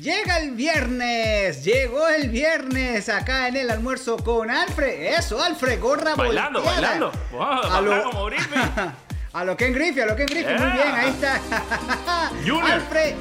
[0.00, 5.14] Llega el viernes, llegó el viernes acá en el almuerzo con Alfred.
[5.18, 6.88] Eso, Alfred, gorra Bailando, volteada.
[6.88, 7.12] bailando.
[7.32, 8.28] Wow, a lo, como
[9.32, 10.72] a lo Ken Griffey, a lo Ken Griffey, muy Yeah.
[10.74, 11.40] bien, ahí está.
[12.46, 12.70] Junior.
[12.70, 13.14] Alfred,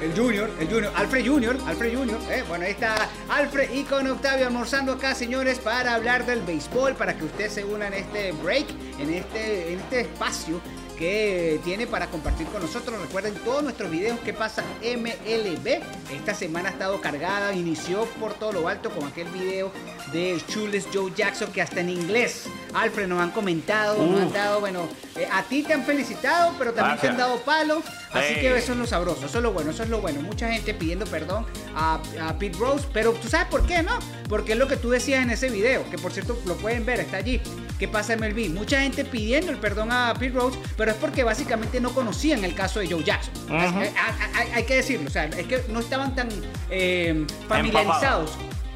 [0.00, 2.18] el Junior, el Junior, Alfred Junior, Alfred Junior.
[2.30, 6.94] eh, bueno, ahí está Alfred y con Octavio almorzando acá, señores, para hablar del béisbol,
[6.94, 8.66] para que usted se una en este break,
[8.98, 10.60] en este, en este espacio
[11.02, 13.00] que tiene para compartir con nosotros.
[13.02, 15.82] Recuerden todos nuestros videos que pasa MLB.
[16.14, 19.72] Esta semana ha estado cargada, inició por todo lo alto con aquel video
[20.12, 22.44] de Chules Joe Jackson que hasta en inglés,
[22.74, 24.32] Alfred, nos han comentado, nos han Uf.
[24.34, 27.82] dado, bueno, eh, a ti te han felicitado, pero también te han dado palo.
[28.12, 28.40] Así Ey.
[28.40, 30.20] que eso es lo sabroso, eso es lo bueno, eso es lo bueno.
[30.22, 33.98] Mucha gente pidiendo perdón a, a Pete Rose, pero tú sabes por qué, ¿no?
[34.28, 37.00] Porque es lo que tú decías en ese video, que por cierto lo pueden ver,
[37.00, 37.40] está allí.
[37.78, 38.50] ¿Qué pasa en MLB?
[38.50, 42.54] Mucha gente pidiendo el perdón a Pete Rose, pero es porque básicamente no conocían el
[42.54, 43.32] caso de Joe Jackson.
[43.50, 43.92] Hay- hay,
[44.34, 46.28] hay- hay que decirlo, o sea, es que no estaban tan
[46.70, 48.30] eh, familiarizados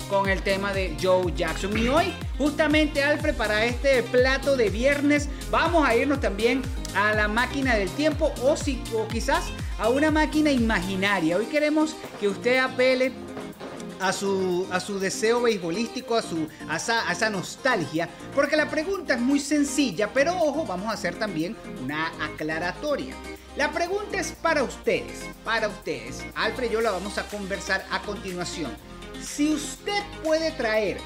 [0.08, 1.76] con el tema de Joe Jackson.
[1.76, 6.62] Y hoy, justamente, Alfred, para este plato de viernes, vamos a irnos también
[6.94, 9.44] a la máquina del tiempo o, si, o quizás
[9.78, 11.36] a una máquina imaginaria.
[11.36, 13.12] Hoy queremos que usted apele
[14.00, 18.68] a su, a su deseo beisbolístico, a, su, a, esa, a esa nostalgia, porque la
[18.68, 23.14] pregunta es muy sencilla, pero ojo, vamos a hacer también una aclaratoria.
[23.56, 26.22] La pregunta es para ustedes, para ustedes.
[26.34, 28.70] Alfred y yo la vamos a conversar a continuación.
[29.22, 30.98] Si usted puede traer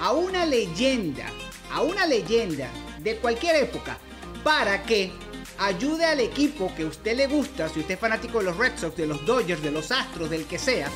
[0.00, 1.26] a una leyenda,
[1.72, 3.98] a una leyenda de cualquier época,
[4.42, 5.12] para que
[5.58, 8.96] ayude al equipo que usted le gusta, si usted es fanático de los Red Sox,
[8.96, 10.88] de los Dodgers, de los Astros, del que sea,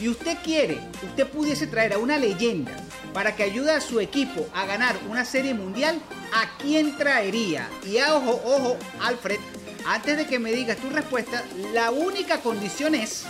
[0.00, 2.76] y usted quiere, usted pudiese traer a una leyenda
[3.12, 6.00] para que ayude a su equipo a ganar una serie mundial,
[6.32, 7.68] ¿a quién traería?
[7.84, 9.38] Y ojo, ojo, Alfred,
[9.86, 13.24] antes de que me digas tu respuesta, la única condición es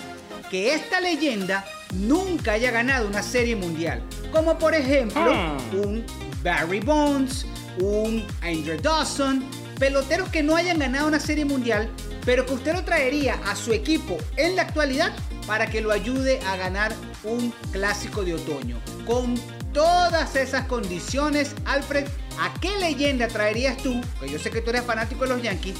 [0.50, 4.02] que esta leyenda nunca haya ganado una serie mundial.
[4.32, 5.80] Como por ejemplo, Hmm.
[5.80, 6.06] un
[6.42, 7.46] Barry Bonds,
[7.80, 9.44] un Andrew Dawson,
[9.78, 11.88] peloteros que no hayan ganado una serie mundial,
[12.24, 15.12] pero que usted lo traería a su equipo en la actualidad
[15.46, 16.92] para que lo ayude a ganar
[17.24, 18.76] un clásico de otoño.
[19.06, 19.34] Con
[19.72, 22.06] todas esas condiciones, Alfred,
[22.38, 24.00] ¿a qué leyenda traerías tú?
[24.20, 25.76] Que yo sé que tú eres fanático de los Yankees,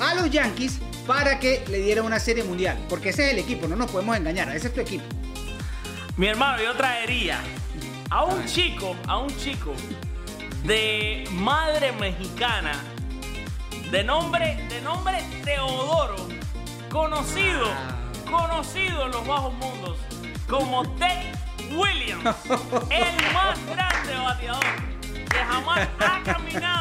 [0.00, 2.78] a los Yankees para que le dieran una serie mundial.
[2.88, 5.04] Porque ese es el equipo, no nos podemos engañar, ese es tu equipo.
[6.18, 7.38] Mi hermano, yo traería
[8.10, 9.72] a un chico, a un chico
[10.64, 12.72] de madre mexicana,
[13.92, 16.16] de nombre, de nombre Teodoro,
[16.90, 17.94] conocido, Ah.
[18.28, 19.96] conocido en los bajos mundos
[20.48, 21.36] como Ted
[21.70, 22.24] Williams,
[22.90, 24.64] el más grande bateador
[25.30, 26.77] que jamás ha caminado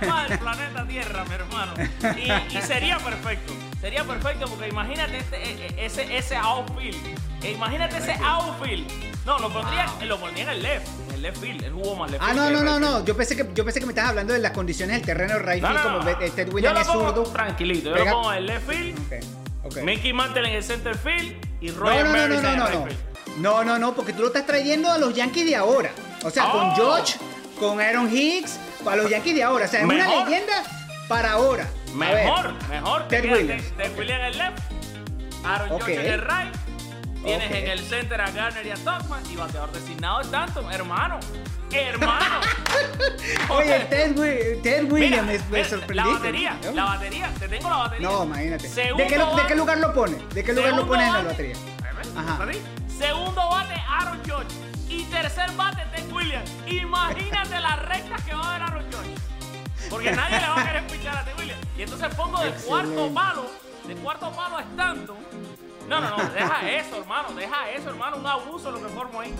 [0.00, 1.72] del planeta Tierra, mi hermano.
[2.16, 6.96] Y, y sería perfecto, sería perfecto porque imagínate este- e- e- ese, ese outfield,
[7.42, 8.90] e imagínate ese outfield.
[9.24, 12.10] No, lo pondría, lo pondría en el left, en el left field, él jugó más
[12.10, 13.04] left Ah, no, no, no, no.
[13.04, 15.62] Yo pensé que, yo pensé que me estabas hablando de las condiciones del terreno right
[15.62, 16.04] No, como no.
[16.18, 17.22] Ted Williams lo es zurdo.
[17.32, 18.98] tranquilito, yo Pega- lo pongo en el left field,
[19.64, 19.82] Ok, ok.
[19.82, 22.56] Mickey Mantle en el center field y No, Roger no, no, no, en no, el
[22.58, 22.84] no, right no.
[22.86, 22.98] field.
[23.38, 25.90] No, no, no, porque tú lo estás trayendo a los Yankees de ahora.
[26.22, 26.74] O sea, con Oh.
[26.76, 27.14] George,
[27.58, 29.64] con Aaron Hicks, para los Yankees de ahora.
[29.64, 30.52] O sea, es una leyenda
[31.08, 31.64] para ahora.
[31.64, 33.08] A ver, Mejor, mejor.
[33.08, 33.72] Ted Williams.
[33.76, 34.58] Ted, Williams en el left,
[35.44, 35.84] Aaron Ok.
[35.84, 36.54] George en el right.
[37.24, 41.18] Tienes en el center a Garner y a Tuckman y bateador designado es tanto, hermano.
[41.72, 42.40] Hermano.
[43.48, 44.14] Oye, Ted,
[44.62, 45.94] Ted Williams, Mira, me, sorprendiste.
[45.94, 46.72] La batería, ¿no?
[46.72, 48.08] la batería, te tengo la batería.
[48.08, 48.68] No, imagínate.
[48.68, 50.16] Segundo ¿De qué, de lugar lo pone?
[50.34, 51.56] ¿De qué lugar lo pones en la bate- batería?
[52.16, 52.46] Ajá.
[52.98, 54.48] Segundo bate, Aaron George.
[54.88, 55.82] Y tercer bate,
[56.34, 56.50] Williams.
[56.66, 59.14] Imagínate las rectas que va a ver Aaron George.
[59.90, 61.66] Porque nadie le va a querer pichar a Ted Williams.
[61.76, 63.46] Y entonces pongo de cuarto palo,
[63.86, 65.16] de cuarto palo a Stanton.
[65.88, 69.34] No, no, no, deja eso, hermano, deja eso, hermano, un abuso lo que formo ahí.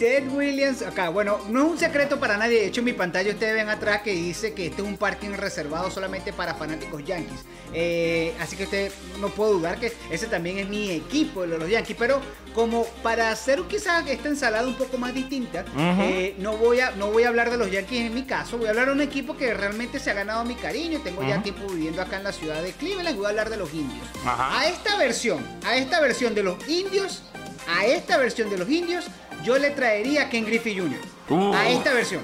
[0.00, 2.58] Ted Williams, acá, bueno, no es un secreto para nadie.
[2.58, 5.32] De hecho, en mi pantalla ustedes ven atrás que dice que este es un parking
[5.32, 7.40] reservado solamente para fanáticos Yankees.
[7.74, 11.58] Eh, así que usted no puedo dudar que ese también es mi equipo, el de
[11.58, 11.96] los Yankees.
[11.98, 12.22] Pero
[12.54, 17.10] como para hacer quizás esta ensalada un poco más distinta, eh, no, voy a, no
[17.10, 18.56] voy a hablar de los Yankees en mi caso.
[18.56, 21.00] Voy a hablar de un equipo que realmente se ha ganado mi cariño.
[21.04, 23.18] Tengo ya tiempo viviendo acá en la ciudad de Cleveland.
[23.18, 24.08] Voy a hablar de los indios.
[24.24, 27.22] A esta versión, a esta versión de los indios,
[27.68, 29.04] a esta versión de los indios,
[29.44, 30.98] yo le traería a Ken Griffey Jr.
[31.28, 31.54] Uh.
[31.54, 32.22] A esta versión.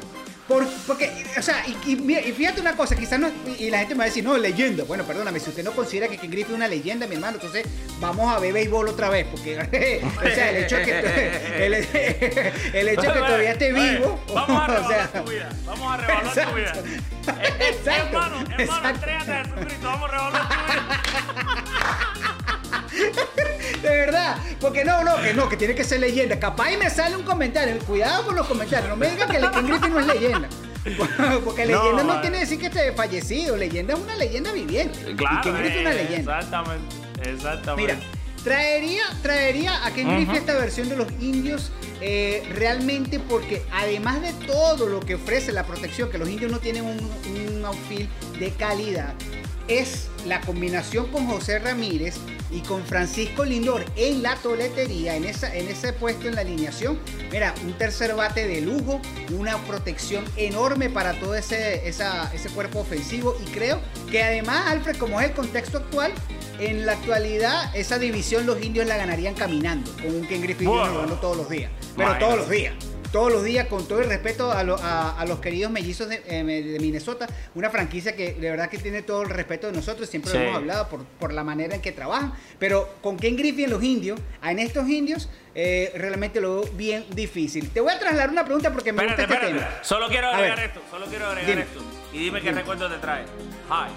[0.48, 3.28] Por- porque, o sea, y, y mira, y fíjate una cosa, quizás no,
[3.58, 4.84] y y la gente me va a decir, no, leyenda.
[4.84, 7.66] Bueno, perdóname, si usted no considera que Ken Griffey es una leyenda, mi hermano, entonces
[7.98, 9.58] vamos a ver béisbol otra vez, porque,
[10.16, 11.74] o sea, el hecho de que, el,
[12.74, 15.48] el hecho de que todavía esté Oye, vivo, Vamos a o revaluar sea, tu vida.
[15.64, 16.72] Vamos a revaluar tu vida.
[16.72, 16.86] Exacto.
[16.86, 18.06] Eh, eh, Exacto.
[18.06, 18.88] Hermano, hermano, Exacto.
[18.88, 19.86] entrégate a Jesucristo.
[19.88, 21.02] Vamos a revaluar tu vida.
[23.82, 26.38] De verdad, Porque no, no, que no, que tiene que ser leyenda.
[26.38, 27.78] Capaz y me sale un comentario.
[27.80, 28.88] Cuidado con los comentarios.
[28.88, 30.48] No me digan que Ken Griffey no es leyenda.
[31.44, 33.56] Porque leyenda no, tiene que decir que esté fallecido.
[33.56, 35.14] Leyenda es una leyenda viviente.
[35.16, 35.38] Claro.
[35.38, 36.38] Y Ken Griffey es una leyenda.
[36.38, 36.96] Exactamente.
[37.22, 37.94] Exactamente.
[37.94, 38.06] Mira,
[38.44, 44.32] traería, traería a Ken Griffey esta versión de los indios eh, realmente porque además de
[44.46, 48.50] todo lo que ofrece la protección, que los indios no tienen un, un outfield de
[48.50, 49.14] calidad,
[49.66, 52.16] es la combinación con José Ramírez
[52.50, 56.98] y con Francisco Lindor en la toletería, en, esa, en ese puesto en la alineación.
[57.30, 59.00] Mira, un tercer bate de lujo,
[59.32, 63.36] una protección enorme para todo ese, esa, ese cuerpo ofensivo.
[63.46, 66.12] Y creo que además, Alfred, como es el contexto actual,
[66.58, 70.86] en la actualidad esa división los indios la ganarían caminando, con un Ken Griffey Wow.
[70.86, 71.70] jugando todos los días.
[71.96, 72.24] Pero Imagínate.
[72.24, 72.74] todos los días.
[73.12, 76.22] Todos los días, con todo el respeto a, lo- a- a los queridos mellizos de,
[76.26, 80.08] eh, de Minnesota, una franquicia que de verdad que tiene todo el respeto de nosotros,
[80.08, 80.36] siempre Sí.
[80.38, 83.70] lo hemos hablado por, por la manera en que trabajan, pero con Ken Griffey en
[83.70, 87.70] los indios, en estos indios, eh, realmente lo veo bien difícil.
[87.70, 89.70] Te voy a trasladar una pregunta porque me Espérate, gusta este espérate.
[89.74, 89.84] tema.
[89.84, 90.80] Solo quiero agregar esto.
[90.90, 91.62] Solo quiero agregar Dime.
[91.62, 91.80] esto.
[92.12, 93.24] Y dime qué recuerdo te trae.
[93.68, 93.88] Hi,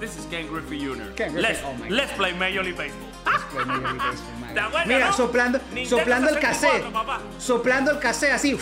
[0.00, 1.14] this is Ken Griffey Jr.
[1.14, 3.11] Ken Griffey, Let's, oh my let's play Major League Baseball.
[3.24, 4.54] Pues, Major League Baseball, madre.
[4.54, 5.12] ¿Te acuerdas, Mira, no?
[5.12, 6.92] soplando, Nintendo soplando el 64, cassette.
[6.92, 7.20] papá.
[7.38, 8.58] Soplando el cassette así.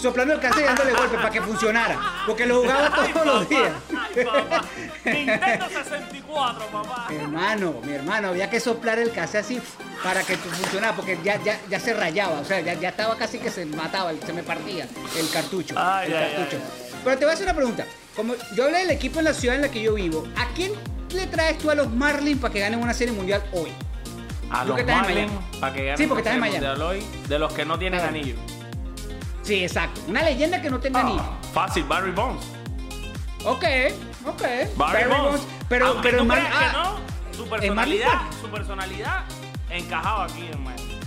[0.00, 2.00] Soplando el cassette y dándole golpe para que funcionara.
[2.26, 3.72] Porque lo jugaba Ay, todos los papá, días.
[4.16, 4.64] Ay, papá.
[5.04, 7.06] Nintendo 64, papá.
[7.08, 9.60] Mi hermano, mi hermano, había que soplar el cassette así
[10.02, 13.38] para que funcionara, porque ya, ya, ya se rayaba, o sea, ya, ya estaba casi
[13.38, 15.76] que se mataba, se me partía el cartucho.
[15.78, 16.56] Ay, el ay, cartucho.
[16.56, 17.86] ay, Pero te voy a hacer una pregunta.
[18.16, 20.72] Como yo hablé del equipo en la ciudad en la que yo vivo, ¿a quién
[21.14, 23.70] le traes tú a los Marlins para que ganen una serie mundial hoy?
[24.52, 26.66] A los Marlins, para que ganen Sí, porque estás en el Miami.
[26.66, 28.36] Mundial hoy, de los que no tienen anillo.
[29.42, 30.00] Sí, exacto.
[30.08, 31.22] Una leyenda que no tenga Ah, anillo.
[31.52, 32.44] fácil, Barry Bonds.
[33.44, 33.64] Ok,
[34.26, 34.42] ok.
[34.76, 35.42] Barry, Bonds.
[35.68, 36.60] Pero, Aunque pero tú creas ah,
[37.32, 39.24] que no, su personalidad, su personalidad
[39.70, 40.98] encajaba aquí en Miami.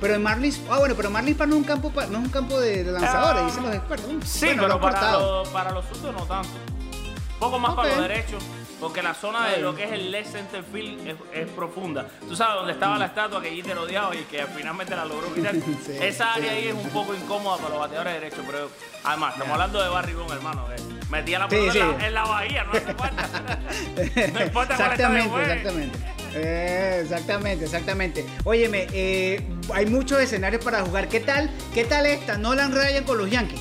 [0.00, 2.58] Pero en Marlins, ah bueno, pero Marlins no es un campo, no es un campo
[2.58, 4.10] de, lanzadores, Ah, dicen los expertos.
[4.24, 6.48] Sí, Bueno, lo pero han para, los- para los zurdos no tanto.
[6.48, 7.96] Un poco más para Ok.
[7.98, 8.42] los derechos,
[8.80, 12.08] porque la zona de lo que es el left center field es, es profunda.
[12.26, 15.54] Tú sabes dónde estaba la estatua que Jeter odiaba y que finalmente la logró quitar.
[15.86, 18.70] Sí, Esa área sí, ahí es un poco incómoda para los bateadores derechos, pero
[19.04, 20.66] además, estamos hablando de Barry Bonds, hermano.
[21.10, 23.28] Metía la Sí, pelota en, la, en la bahía, no hace falta.
[24.32, 25.52] no importa cuál exactamente, juegue.
[25.52, 25.98] exactamente.
[26.34, 28.26] Eh, exactamente, exactamente.
[28.44, 29.44] Óyeme, eh,
[29.74, 31.08] hay muchos escenarios para jugar.
[31.08, 31.50] ¿Qué tal?
[31.74, 32.38] ¿Qué tal esta?
[32.38, 33.60] Nolan Ryan con los Yankees.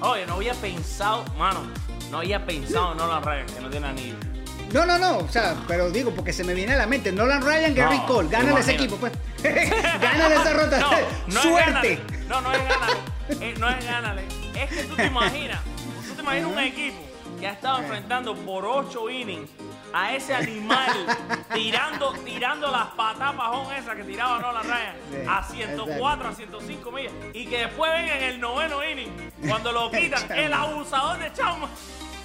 [0.00, 1.60] Oye, no había pensado, mano,
[2.10, 4.16] no había pensado en Nolan Ryan, que no tiene anillo.
[4.72, 7.10] No, no, no, o sea, pero digo porque se me viene a la mente.
[7.10, 9.12] Nolan Ryan, Gary No, Cole, gánale ese equipo, pues.
[9.42, 11.00] gánale esa rotación.
[11.26, 11.92] No, no Suerte.
[11.94, 12.96] Es no, no es gánale.
[13.40, 14.22] Eh, no es gánale.
[14.54, 15.60] Es que tú te imaginas,
[16.06, 16.98] tú te imaginas un equipo
[17.40, 19.50] que ha estado enfrentando por ocho innings
[19.92, 20.90] a ese animal
[21.54, 26.92] tirando, tirando las patas pajón esas que tiraba Nolan Ryan Sí, a 104, a 105
[26.92, 31.32] millas y que después ven en el noveno inning cuando lo quitan el abusador de
[31.32, 31.70] Chauman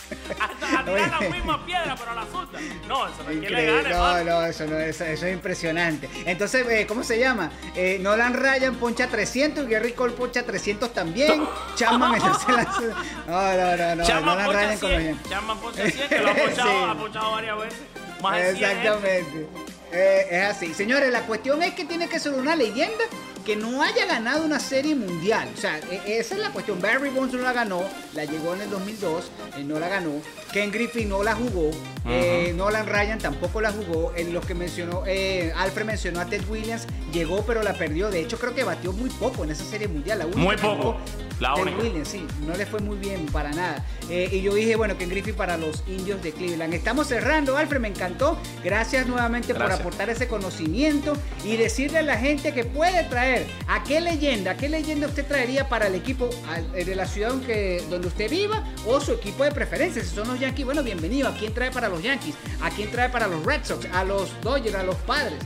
[0.39, 2.59] a, a tirar las mismas piedras pero a la suelta.
[2.87, 3.89] No, eso no es que le Increíble.
[3.89, 6.07] gane, No, no, eso no es, eso es impresionante.
[6.27, 7.49] Entonces, eh, ¿cómo se llama?
[7.75, 11.43] Eh, Nolan Ryan poncha 300 y Gary Cole poncha 300 también.
[11.75, 12.67] Chapman en tercera.
[13.27, 14.03] No, no, no, no.
[14.05, 15.29] Chapman Nolan poncha Ryan con los 100, Yankees.
[15.31, 16.85] Chapman poncha 100, que lo ha ponchado, Sí.
[16.87, 17.79] ha ponchado varias veces.
[18.21, 18.87] Más de 100 gente.
[18.87, 19.47] Exactamente.
[19.91, 20.73] Eh, es así.
[20.73, 23.03] Señores, la cuestión es que tiene que ser una leyenda
[23.45, 25.47] que no haya ganado una serie mundial.
[25.55, 26.81] O sea, e- esa es la cuestión.
[26.81, 30.13] Barry Bonds no la ganó, la llegó en el 2002, eh, no la ganó.
[30.51, 31.69] Ken Griffey no la jugó.
[32.07, 34.13] eh, Nolan Ryan tampoco la jugó.
[34.15, 38.09] En los que mencionó, eh, Alfred mencionó a Ted Williams, llegó pero la perdió.
[38.09, 40.19] De hecho, creo que batió muy poco en esa serie mundial.
[40.19, 40.97] La Muy poco.
[41.39, 41.77] La única.
[41.77, 43.85] Williams, sí, no le fue muy bien para nada.
[44.09, 46.73] Eh, y yo dije, bueno, Ken Griffey para los indios de Cleveland.
[46.73, 48.37] Estamos cerrando, Alfred, me encantó.
[48.63, 51.13] Gracias nuevamente por aportar ese conocimiento
[51.43, 55.67] y decirle a la gente que puede traer a qué leyenda, qué leyenda usted traería
[55.67, 56.29] para el equipo
[56.73, 60.03] eh, de la ciudad donde usted viva o su equipo de preferencia.
[60.03, 61.27] Si son los Yankees, bueno, bienvenido.
[61.27, 62.35] ¿A quién trae para los Yankees?
[62.61, 63.85] ¿A quién trae para los Red Sox?
[63.93, 65.39] A los Dodgers, a los Padres.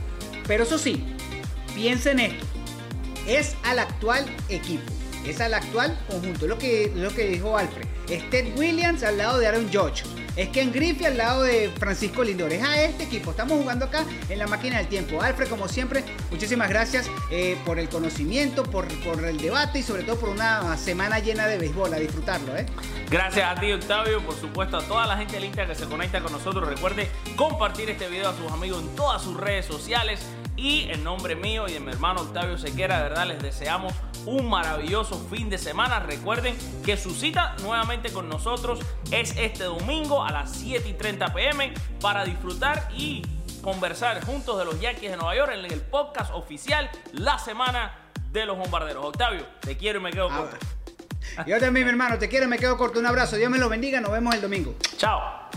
[0.46, 1.04] Pero eso sí,
[1.74, 2.50] piensen esto
[3.26, 4.82] es al actual equipo,
[5.24, 6.46] es al actual conjunto.
[6.46, 7.86] Lo que, lo que dijo Alfred.
[8.08, 10.02] Es Ted Williams al lado de Aaron Judge.
[10.36, 12.52] Es Ken Griffey al lado de Francisco Lindor.
[12.52, 13.30] Es a este equipo.
[13.32, 15.20] Estamos jugando acá en la máquina del tiempo.
[15.20, 20.02] Alfred, como siempre, muchísimas gracias eh, por el conocimiento, por, por el debate y sobre
[20.04, 21.92] todo por una semana llena de béisbol.
[21.92, 22.66] A disfrutarlo, ¿eh?
[23.10, 26.20] Gracias a ti, Octavio, por supuesto, a toda la gente del Insta que se conecta
[26.20, 26.68] con nosotros.
[26.68, 30.20] Recuerde compartir este video a sus amigos en todas sus redes sociales.
[30.60, 33.94] Y en nombre mío y de mi hermano Octavio Sequera, de verdad les deseamos
[34.26, 36.00] un maravilloso fin de semana.
[36.00, 38.78] Recuerden que su cita nuevamente con nosotros
[39.10, 43.22] es este domingo a las 7 y 30 pm para disfrutar y
[43.62, 47.94] conversar juntos de los Yankees de Nueva York en el podcast oficial La Semana
[48.30, 49.06] de los Bombarderos.
[49.06, 50.56] Octavio, te quiero y me quedo Ah, corto.
[51.46, 52.98] Yo también, mi hermano, te quiero, me quedo corto.
[52.98, 53.36] Un abrazo.
[53.36, 53.98] Dios me lo bendiga.
[54.02, 54.74] Nos vemos el domingo.
[54.98, 55.48] Chao.